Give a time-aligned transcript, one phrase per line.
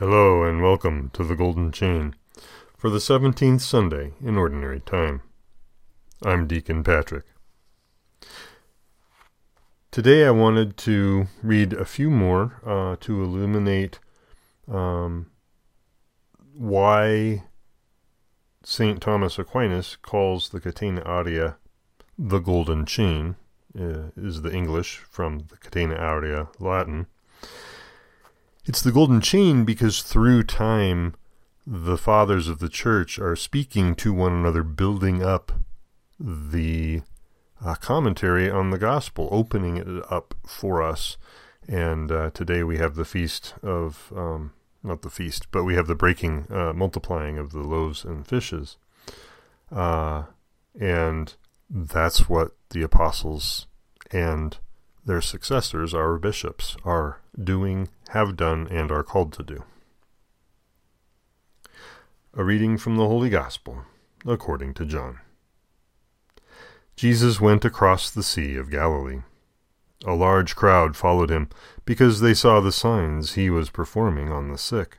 [0.00, 2.16] Hello and welcome to the Golden Chain
[2.76, 5.22] for the 17th Sunday in Ordinary Time.
[6.24, 7.22] I'm Deacon Patrick.
[9.92, 14.00] Today I wanted to read a few more uh, to illuminate
[14.66, 15.30] um,
[16.52, 17.44] why
[18.64, 19.00] St.
[19.00, 21.56] Thomas Aquinas calls the Catena Aurea
[22.18, 23.36] the Golden Chain,
[23.78, 27.06] uh, is the English from the Catena Aurea Latin.
[28.66, 31.14] It's the golden chain because through time,
[31.66, 35.52] the fathers of the church are speaking to one another, building up
[36.18, 37.02] the
[37.62, 41.18] uh, commentary on the gospel, opening it up for us.
[41.68, 45.86] And uh, today we have the feast of, um, not the feast, but we have
[45.86, 48.78] the breaking, uh, multiplying of the loaves and fishes.
[49.70, 50.24] Uh,
[50.78, 51.34] and
[51.68, 53.66] that's what the apostles
[54.10, 54.58] and
[55.06, 59.64] their successors, our bishops, are doing, have done, and are called to do.
[62.34, 63.84] A reading from the Holy Gospel,
[64.26, 65.20] according to John.
[66.96, 69.22] Jesus went across the Sea of Galilee.
[70.06, 71.48] A large crowd followed him,
[71.84, 74.98] because they saw the signs he was performing on the sick.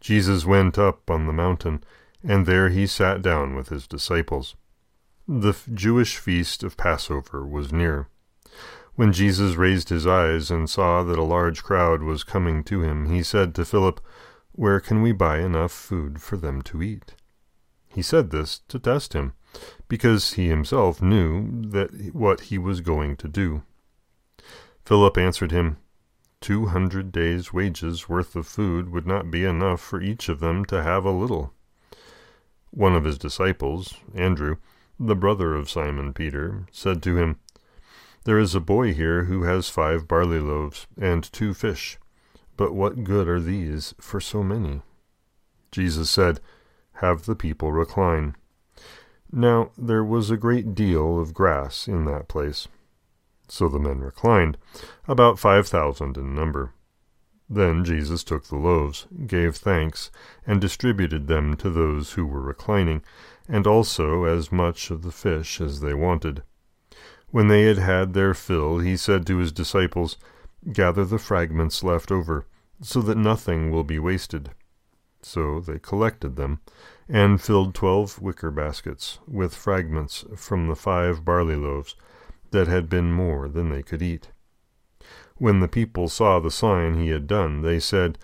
[0.00, 1.84] Jesus went up on the mountain,
[2.24, 4.56] and there he sat down with his disciples.
[5.28, 8.08] The Jewish feast of Passover was near.
[8.94, 13.06] When Jesus raised his eyes and saw that a large crowd was coming to him,
[13.06, 14.00] he said to Philip,
[14.52, 17.14] Where can we buy enough food for them to eat?
[17.88, 19.32] He said this to test him,
[19.88, 23.62] because he himself knew that what he was going to do.
[24.84, 25.78] Philip answered him,
[26.40, 30.64] Two hundred days' wages worth of food would not be enough for each of them
[30.66, 31.54] to have a little.
[32.70, 34.56] One of his disciples, Andrew,
[34.98, 37.38] the brother of Simon Peter, said to him,
[38.24, 41.98] there is a boy here who has five barley loaves and two fish.
[42.56, 44.82] But what good are these for so many?
[45.70, 46.40] Jesus said,
[46.94, 48.36] Have the people recline.
[49.32, 52.68] Now there was a great deal of grass in that place.
[53.48, 54.56] So the men reclined,
[55.08, 56.72] about five thousand in number.
[57.48, 60.10] Then Jesus took the loaves, gave thanks,
[60.46, 63.02] and distributed them to those who were reclining,
[63.48, 66.42] and also as much of the fish as they wanted.
[67.32, 70.18] When they had had their fill, he said to his disciples,
[70.70, 72.44] Gather the fragments left over,
[72.82, 74.50] so that nothing will be wasted.
[75.22, 76.60] So they collected them,
[77.08, 81.96] and filled twelve wicker baskets with fragments from the five barley loaves
[82.50, 84.28] that had been more than they could eat.
[85.36, 88.18] When the people saw the sign he had done, they said,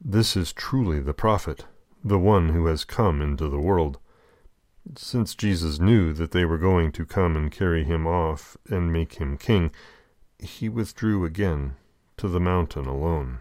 [0.00, 1.66] This is truly the prophet,
[2.02, 4.00] the one who has come into the world.
[4.96, 9.14] Since Jesus knew that they were going to come and carry him off and make
[9.14, 9.70] him king,
[10.38, 11.76] he withdrew again
[12.16, 13.38] to the mountain alone.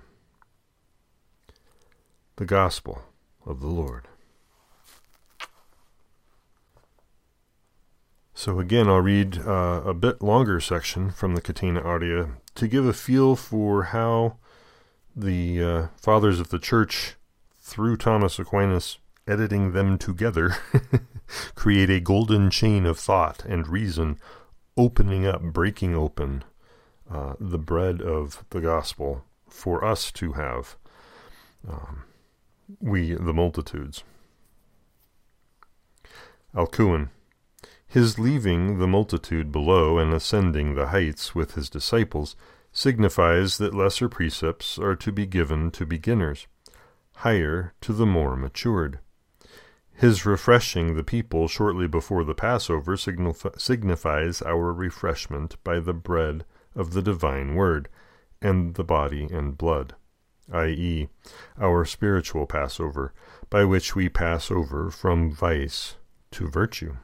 [2.36, 3.02] The Gospel
[3.46, 4.08] of the Lord.
[8.34, 12.86] So again, I'll read uh, a bit longer section from the Catena Aurea to give
[12.86, 14.38] a feel for how
[15.14, 17.16] the uh, fathers of the church,
[17.60, 18.98] through Thomas Aquinas,
[19.30, 20.56] editing them together,
[21.56, 24.18] create a golden chain of thought and reason,
[24.76, 26.44] opening up, breaking open
[27.12, 30.78] uh, the bread of the gospel for us to have,
[31.68, 32.04] um,
[32.80, 34.04] we, the multitudes.
[36.56, 37.10] Alcuin.
[37.88, 42.36] His leaving the multitude below and ascending the heights with his disciples
[42.72, 46.46] signifies that lesser precepts are to be given to beginners,
[47.18, 49.00] higher to the more matured.
[50.00, 56.46] His refreshing the people shortly before the Passover signif- signifies our refreshment by the bread
[56.74, 57.90] of the divine word
[58.42, 59.96] and the body and blood,
[60.54, 61.10] i.e.,
[61.60, 63.14] our spiritual Passover,
[63.50, 65.98] by which we pass over from vice
[66.32, 66.96] to virtue.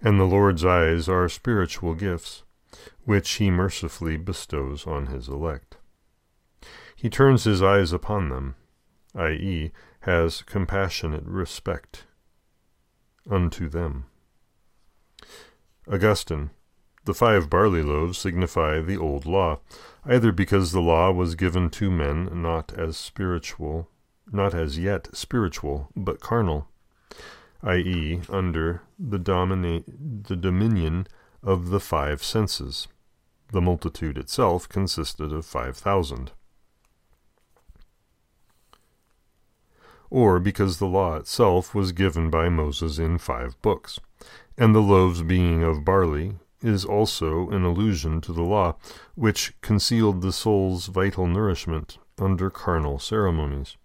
[0.00, 2.44] And the Lord's eyes are spiritual gifts,
[3.06, 5.78] which he mercifully bestows on his elect.
[6.94, 8.54] He turns his eyes upon them,
[9.16, 12.04] i.e., has compassionate respect
[13.30, 14.06] unto them.
[15.90, 16.50] Augustine.
[17.04, 19.60] The five barley loaves signify the old law,
[20.04, 23.88] either because the law was given to men not as spiritual,
[24.30, 26.68] not as yet spiritual, but carnal,
[27.62, 31.06] i.e., under the, the dominion
[31.42, 32.88] of the five senses.
[33.52, 36.32] The multitude itself consisted of five thousand.
[40.10, 43.98] Or because the law itself was given by Moses in five books,
[44.56, 48.76] and the loaves being of barley is also an allusion to the law,
[49.14, 53.76] which concealed the soul's vital nourishment under carnal ceremonies.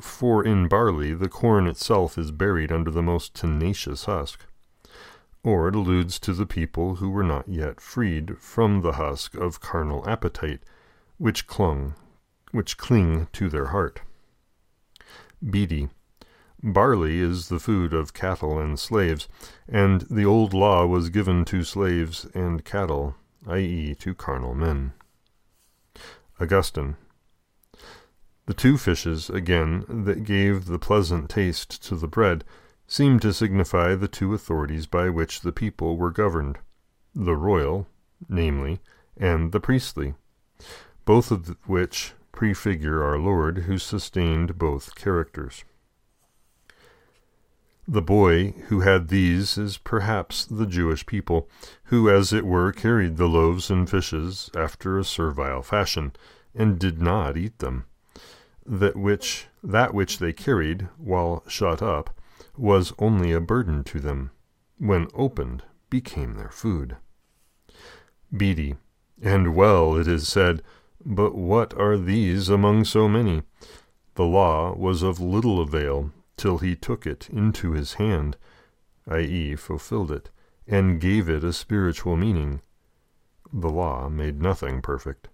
[0.00, 4.46] For in barley the corn itself is buried under the most tenacious husk.
[5.42, 9.60] Or it alludes to the people who were not yet freed from the husk of
[9.60, 10.60] carnal appetite,
[11.18, 11.94] which clung,
[12.50, 14.00] which cling to their heart.
[15.48, 15.90] Bede.
[16.62, 19.28] Barley is the food of cattle and slaves,
[19.68, 23.14] and the old law was given to slaves and cattle,
[23.46, 24.92] i.e., to carnal men.
[26.40, 26.96] Augustine.
[28.46, 32.44] The two fishes, again, that gave the pleasant taste to the bread,
[32.86, 36.58] seem to signify the two authorities by which the people were governed
[37.14, 37.86] the royal,
[38.28, 38.80] namely,
[39.16, 40.14] and the priestly,
[41.04, 45.64] both of which prefigure our Lord, who sustained both characters.
[47.86, 51.48] The boy who had these is perhaps the Jewish people,
[51.84, 56.12] who as it were carried the loaves and fishes after a servile fashion,
[56.54, 57.84] and did not eat them.
[58.66, 62.18] That which that which they carried, while shut up,
[62.56, 64.30] was only a burden to them,
[64.78, 66.96] when opened became their food.
[68.36, 68.76] Bede.
[69.22, 70.62] And well it is said,
[71.04, 73.42] but what are these among so many?
[74.14, 78.36] The law was of little avail till he took it into his hand,
[79.08, 80.30] i.e., fulfilled it,
[80.66, 82.60] and gave it a spiritual meaning.
[83.52, 85.28] The law made nothing perfect.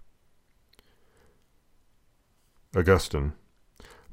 [2.76, 3.32] Augustine.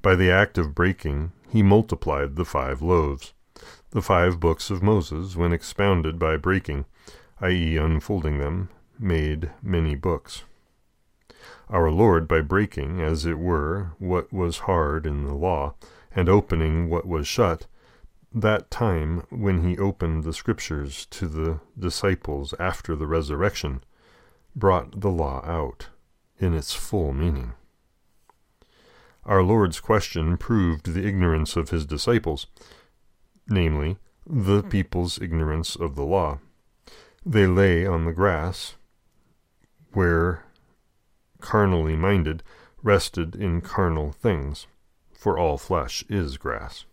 [0.01, 3.33] By the act of breaking, he multiplied the five loaves.
[3.91, 6.85] The five books of Moses, when expounded by breaking,
[7.41, 10.43] i.e., unfolding them, made many books.
[11.69, 15.75] Our Lord, by breaking, as it were, what was hard in the law,
[16.15, 17.67] and opening what was shut,
[18.33, 23.83] that time when he opened the Scriptures to the disciples after the resurrection,
[24.55, 25.89] brought the law out
[26.39, 27.53] in its full meaning.
[29.25, 32.47] Our Lord's question proved the ignorance of his disciples,
[33.49, 34.69] namely, the hmm.
[34.69, 36.39] people's ignorance of the law.
[37.25, 38.75] They lay on the grass,
[39.91, 40.45] where
[41.39, 42.43] carnally minded
[42.83, 44.67] rested in carnal things
[45.13, 46.85] for all flesh is grass.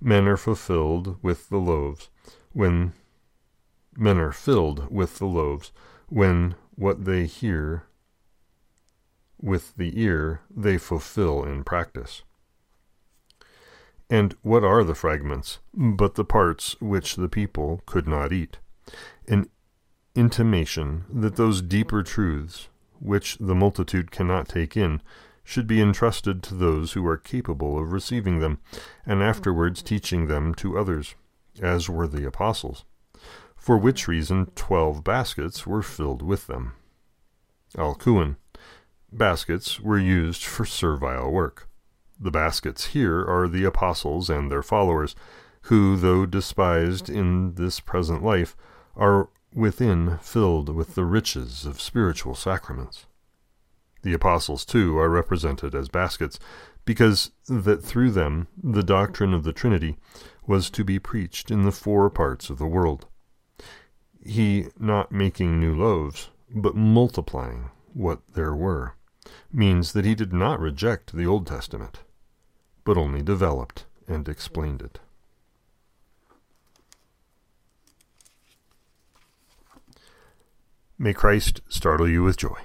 [0.00, 2.10] Men are fulfilled with the loaves
[2.52, 2.92] when
[3.96, 5.72] men are filled with the loaves
[6.08, 7.84] when what they hear
[9.40, 12.22] with the ear they fulfill in practice.
[14.08, 18.58] And what are the fragments but the parts which the people could not eat?
[19.26, 19.48] An
[20.14, 22.68] intimation that those deeper truths,
[23.00, 25.00] which the multitude cannot take in,
[25.44, 28.58] should be entrusted to those who are capable of receiving them,
[29.04, 29.86] and afterwards mm-hmm.
[29.86, 31.14] teaching them to others,
[31.60, 32.84] as were the apostles,
[33.56, 34.12] for which mm-hmm.
[34.12, 36.72] reason twelve baskets were filled with them.
[37.76, 38.36] Alcuin.
[39.12, 41.68] Baskets were used for servile work.
[42.18, 45.14] The baskets here are the apostles and their followers,
[45.62, 48.56] who, though despised in this present life,
[48.96, 53.06] are within filled with the riches of spiritual sacraments.
[54.02, 56.38] The apostles, too, are represented as baskets,
[56.84, 59.96] because that through them the doctrine of the Trinity
[60.46, 63.06] was to be preached in the four parts of the world.
[64.24, 68.94] He not making new loaves, but multiplying what there were,
[69.52, 72.00] means that he did not reject the Old Testament,
[72.84, 75.00] but only developed and explained it.
[80.98, 82.56] May Christ startle you with joy.